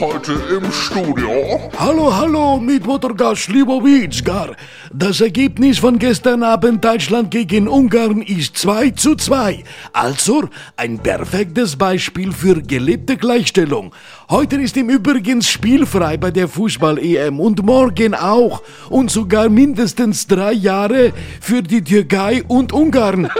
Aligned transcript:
Heute 0.00 0.32
im 0.50 0.72
Studio. 0.72 1.70
Hallo, 1.78 2.14
hallo, 2.14 2.58
Mitmotorgast 2.58 3.44
Slivovitz-Gar. 3.44 4.56
Das 4.92 5.20
Ergebnis 5.20 5.78
von 5.78 5.98
gestern 5.98 6.42
Abend 6.42 6.84
Deutschland 6.84 7.30
gegen 7.30 7.68
Ungarn 7.68 8.22
ist 8.22 8.56
2 8.58 8.90
zu 8.90 9.16
2. 9.16 9.62
Also 9.92 10.48
ein 10.76 10.98
perfektes 10.98 11.76
Beispiel 11.76 12.32
für 12.32 12.62
gelebte 12.62 13.16
Gleichstellung. 13.16 13.94
Heute 14.30 14.56
ist 14.56 14.76
im 14.76 14.88
Übrigen 14.88 15.42
spielfrei 15.42 16.16
bei 16.16 16.30
der 16.30 16.48
Fußball-EM 16.48 17.38
und 17.38 17.62
morgen 17.64 18.14
auch. 18.14 18.62
Und 18.88 19.10
sogar 19.10 19.48
mindestens 19.48 20.26
drei 20.26 20.52
Jahre 20.52 21.12
für 21.40 21.62
die 21.62 21.82
Türkei 21.84 22.42
und 22.48 22.72
Ungarn. 22.72 23.30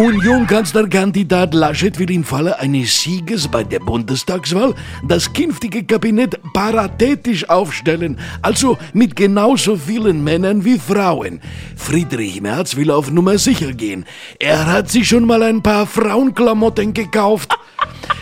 Union-Kanzlerkandidat 0.00 1.52
Laschet 1.52 1.98
will 1.98 2.10
im 2.10 2.24
Falle 2.24 2.58
eines 2.58 3.02
Sieges 3.02 3.46
bei 3.46 3.62
der 3.62 3.80
Bundestagswahl 3.80 4.74
das 5.06 5.30
künftige 5.30 5.84
Kabinett 5.84 6.40
paritätisch 6.54 7.46
aufstellen, 7.50 8.18
also 8.40 8.78
mit 8.94 9.14
genauso 9.14 9.76
vielen 9.76 10.24
Männern 10.24 10.64
wie 10.64 10.78
Frauen. 10.78 11.42
Friedrich 11.76 12.40
Merz 12.40 12.76
will 12.76 12.90
auf 12.90 13.10
Nummer 13.10 13.36
sicher 13.36 13.72
gehen. 13.74 14.06
Er 14.38 14.64
hat 14.64 14.90
sich 14.90 15.06
schon 15.06 15.26
mal 15.26 15.42
ein 15.42 15.62
paar 15.62 15.86
Frauenklamotten 15.86 16.94
gekauft. 16.94 17.54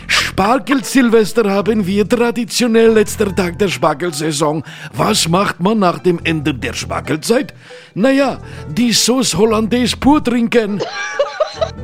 Spargel-Silvester 0.09 1.49
haben 1.49 1.87
wir 1.87 2.09
traditionell 2.09 2.91
letzter 2.91 3.33
Tag 3.35 3.57
der 3.61 3.69
Spargelsaison. 3.69 4.65
Was 4.95 5.29
macht 5.29 5.61
man 5.61 5.79
nach 5.79 6.01
dem 6.01 6.19
Ende 6.25 6.55
der 6.55 6.73
Spargelzeit? 6.73 7.55
Naja, 7.95 8.41
die 8.69 8.93
Sauce 8.93 9.37
Hollandaise 9.37 9.97
pur 9.97 10.25
trinken. 10.25 10.81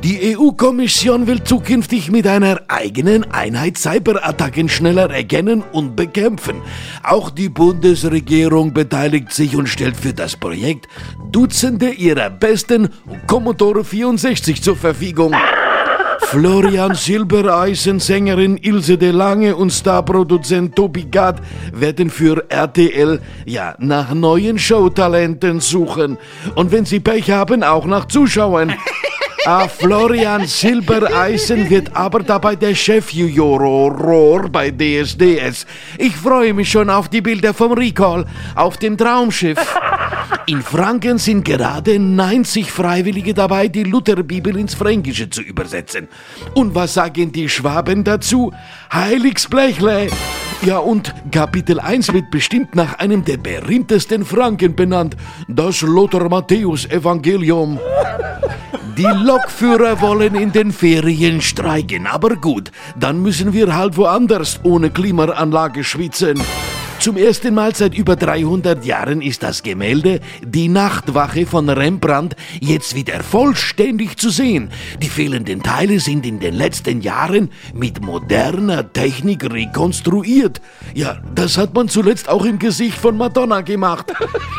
Die 0.02 0.36
EU-Kommission 0.36 1.26
will 1.26 1.42
zukünftig 1.42 2.10
mit 2.10 2.26
einer 2.26 2.60
eigenen 2.68 3.30
Einheit 3.32 3.78
Cyberattacken 3.78 4.68
schneller 4.68 5.10
erkennen 5.10 5.62
und 5.72 5.96
bekämpfen. 5.96 6.60
Auch 7.02 7.30
die 7.30 7.48
Bundesregierung 7.48 8.74
beteiligt 8.74 9.32
sich 9.32 9.56
und 9.56 9.68
stellt 9.68 9.96
für 9.96 10.12
das 10.12 10.36
Projekt 10.36 10.86
Dutzende 11.32 11.90
ihrer 11.90 12.30
besten 12.30 12.90
Commodore 13.26 13.82
64 13.84 14.62
zur 14.62 14.76
Verfügung. 14.76 15.34
Florian 16.34 16.94
Silbereisen, 16.94 18.00
Sängerin 18.00 18.56
Ilse 18.56 18.98
de 18.98 19.10
Lange 19.10 19.54
und 19.54 19.70
Starproduzent 19.70 20.74
Tobi 20.74 21.04
Gad 21.04 21.40
werden 21.72 22.10
für 22.10 22.44
RTL 22.50 23.20
ja 23.46 23.74
nach 23.78 24.12
neuen 24.12 24.58
Showtalenten 24.58 25.60
suchen. 25.60 26.18
Und 26.54 26.72
wenn 26.72 26.84
sie 26.84 27.00
Pech 27.00 27.30
haben, 27.30 27.62
auch 27.62 27.86
nach 27.86 28.06
Zuschauern. 28.06 28.74
Ah, 29.46 29.68
Florian 29.68 30.46
Silbereisen 30.46 31.68
wird 31.68 31.94
aber 31.94 32.20
dabei 32.20 32.56
der 32.56 32.74
Chefjuror 32.74 34.48
bei 34.48 34.70
DSDS. 34.70 35.66
Ich 35.98 36.16
freue 36.16 36.54
mich 36.54 36.70
schon 36.70 36.88
auf 36.88 37.10
die 37.10 37.20
Bilder 37.20 37.52
vom 37.52 37.72
Recall 37.72 38.24
auf 38.54 38.78
dem 38.78 38.96
Traumschiff. 38.96 39.58
In 40.46 40.62
Franken 40.62 41.18
sind 41.18 41.44
gerade 41.44 41.98
90 41.98 42.72
Freiwillige 42.72 43.34
dabei, 43.34 43.68
die 43.68 43.82
Lutherbibel 43.82 44.56
ins 44.56 44.74
Fränkische 44.74 45.28
zu 45.28 45.42
übersetzen. 45.42 46.08
Und 46.54 46.74
was 46.74 46.94
sagen 46.94 47.30
die 47.30 47.50
Schwaben 47.50 48.02
dazu? 48.02 48.52
Heiligs 48.92 49.46
Blechle! 49.48 50.08
Ja, 50.62 50.78
und 50.78 51.14
Kapitel 51.30 51.80
1 51.80 52.14
wird 52.14 52.30
bestimmt 52.30 52.74
nach 52.74 52.98
einem 52.98 53.24
der 53.24 53.36
berühmtesten 53.36 54.24
Franken 54.24 54.74
benannt, 54.74 55.16
das 55.48 55.82
Lothar 55.82 56.30
Matthäus 56.30 56.86
Evangelium. 56.86 57.78
Die 58.96 59.02
Lokführer 59.02 60.00
wollen 60.00 60.36
in 60.36 60.52
den 60.52 60.70
Ferien 60.72 61.40
streiken, 61.40 62.06
aber 62.06 62.36
gut, 62.36 62.70
dann 62.96 63.20
müssen 63.22 63.52
wir 63.52 63.74
halt 63.74 63.96
woanders 63.96 64.60
ohne 64.62 64.88
Klimaanlage 64.90 65.82
schwitzen. 65.82 66.40
Zum 67.00 67.16
ersten 67.16 67.54
Mal 67.54 67.74
seit 67.74 67.94
über 67.94 68.14
300 68.14 68.84
Jahren 68.84 69.20
ist 69.20 69.42
das 69.42 69.64
Gemälde 69.64 70.20
Die 70.42 70.68
Nachtwache 70.68 71.44
von 71.44 71.68
Rembrandt 71.68 72.36
jetzt 72.60 72.94
wieder 72.94 73.22
vollständig 73.24 74.16
zu 74.16 74.30
sehen. 74.30 74.70
Die 75.02 75.08
fehlenden 75.08 75.62
Teile 75.62 75.98
sind 75.98 76.24
in 76.24 76.38
den 76.38 76.54
letzten 76.54 77.00
Jahren 77.00 77.50
mit 77.74 78.00
moderner 78.00 78.92
Technik 78.92 79.52
rekonstruiert. 79.52 80.60
Ja, 80.94 81.18
das 81.34 81.58
hat 81.58 81.74
man 81.74 81.88
zuletzt 81.88 82.28
auch 82.28 82.44
im 82.44 82.60
Gesicht 82.60 82.96
von 82.96 83.16
Madonna 83.16 83.62
gemacht. 83.62 84.12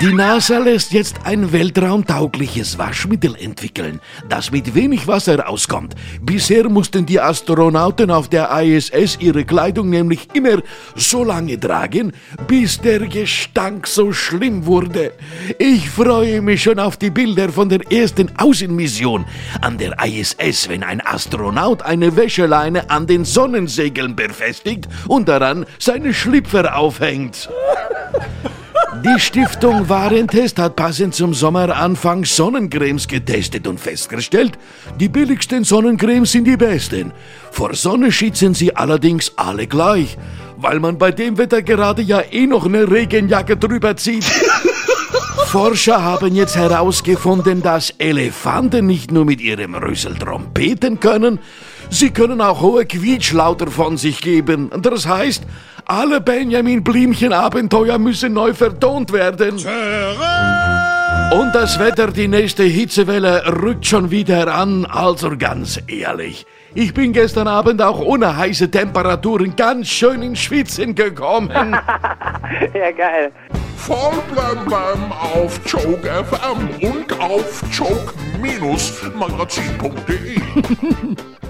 Die 0.00 0.12
NASA 0.12 0.58
lässt 0.58 0.92
jetzt 0.92 1.16
ein 1.24 1.52
weltraumtaugliches 1.52 2.78
Waschmittel 2.78 3.36
entwickeln, 3.36 4.00
das 4.28 4.50
mit 4.50 4.74
wenig 4.74 5.06
Wasser 5.06 5.48
auskommt. 5.48 5.94
Bisher 6.20 6.68
mussten 6.68 7.06
die 7.06 7.20
Astronauten 7.20 8.10
auf 8.10 8.28
der 8.28 8.50
ISS 8.60 9.18
ihre 9.20 9.44
Kleidung 9.44 9.90
nämlich 9.90 10.28
immer 10.34 10.62
so 10.96 11.22
lange 11.22 11.58
tragen, 11.60 12.12
bis 12.48 12.80
der 12.80 13.06
Gestank 13.06 13.86
so 13.86 14.12
schlimm 14.12 14.66
wurde. 14.66 15.12
Ich 15.58 15.88
freue 15.88 16.42
mich 16.42 16.64
schon 16.64 16.80
auf 16.80 16.96
die 16.96 17.10
Bilder 17.10 17.48
von 17.48 17.68
der 17.68 17.80
ersten 17.92 18.30
Außenmission 18.36 19.24
an 19.60 19.78
der 19.78 19.96
ISS, 20.04 20.68
wenn 20.68 20.82
ein 20.82 21.06
Astronaut 21.06 21.82
eine 21.82 22.16
Wäscheleine 22.16 22.90
an 22.90 23.06
den 23.06 23.24
Sonnensegeln 23.24 24.16
befestigt 24.16 24.88
und 25.06 25.28
daran 25.28 25.66
seine 25.78 26.12
Schlüpfer 26.12 26.76
aufhängt. 26.76 27.48
Die 29.04 29.20
Stiftung 29.20 29.86
Warentest 29.90 30.58
hat 30.58 30.76
passend 30.76 31.14
zum 31.14 31.34
Sommeranfang 31.34 32.24
Sonnencremes 32.24 33.06
getestet 33.06 33.66
und 33.66 33.78
festgestellt, 33.78 34.52
die 34.98 35.10
billigsten 35.10 35.62
Sonnencremes 35.62 36.32
sind 36.32 36.44
die 36.46 36.56
besten. 36.56 37.12
Vor 37.50 37.74
Sonne 37.74 38.10
schützen 38.10 38.54
sie 38.54 38.74
allerdings 38.74 39.34
alle 39.36 39.66
gleich, 39.66 40.16
weil 40.56 40.80
man 40.80 40.96
bei 40.96 41.12
dem 41.12 41.36
Wetter 41.36 41.60
gerade 41.60 42.00
ja 42.00 42.22
eh 42.30 42.46
noch 42.46 42.64
eine 42.64 42.90
Regenjacke 42.90 43.58
drüber 43.58 43.94
zieht. 43.94 44.24
Forscher 45.48 46.02
haben 46.02 46.34
jetzt 46.34 46.56
herausgefunden, 46.56 47.60
dass 47.60 47.90
Elefanten 47.98 48.86
nicht 48.86 49.12
nur 49.12 49.26
mit 49.26 49.42
ihrem 49.42 49.74
Rüssel 49.74 50.14
trompeten 50.14 50.98
können, 50.98 51.40
sie 51.90 52.08
können 52.10 52.40
auch 52.40 52.62
hohe 52.62 52.86
Quietschlauter 52.86 53.70
von 53.70 53.98
sich 53.98 54.22
geben. 54.22 54.70
Das 54.80 55.06
heißt, 55.06 55.44
alle 55.86 56.20
Benjamin 56.20 56.82
Blümchen 56.82 57.32
Abenteuer 57.32 57.98
müssen 57.98 58.32
neu 58.32 58.52
vertont 58.54 59.12
werden. 59.12 59.54
Und 61.32 61.54
das 61.54 61.78
Wetter, 61.78 62.08
die 62.08 62.26
nächste 62.28 62.64
Hitzewelle 62.64 63.44
rückt 63.62 63.86
schon 63.86 64.10
wieder 64.10 64.54
an, 64.54 64.86
also 64.86 65.36
ganz 65.36 65.80
ehrlich. 65.86 66.46
Ich 66.74 66.92
bin 66.92 67.12
gestern 67.12 67.48
Abend 67.48 67.80
auch 67.82 68.00
ohne 68.00 68.36
heiße 68.36 68.70
Temperaturen 68.70 69.56
ganz 69.56 69.88
schön 69.88 70.20
ins 70.22 70.40
Schwitzen 70.40 70.94
gekommen. 70.94 71.50
ja, 72.74 72.90
geil. 72.90 73.32
Voll 73.76 74.14
blam 74.32 74.64
blam 74.64 75.12
auf 75.12 75.60
Choke 75.64 76.08
FM 76.08 76.70
und 76.80 77.20
auf 77.20 77.62
choke-magazin.de. 77.76 80.40